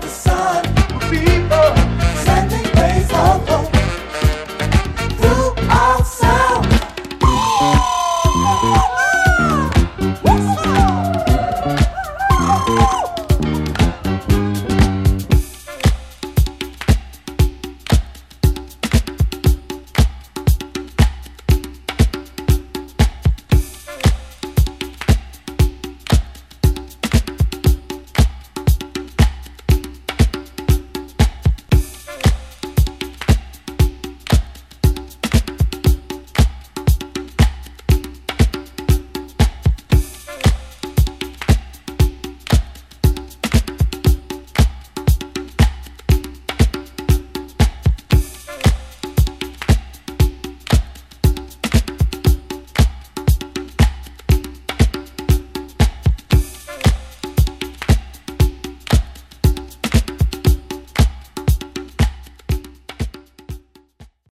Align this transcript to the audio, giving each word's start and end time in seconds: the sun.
the 0.00 0.08
sun. 0.08 0.29